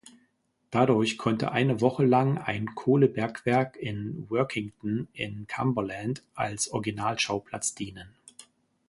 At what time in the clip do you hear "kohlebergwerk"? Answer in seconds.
2.73-3.77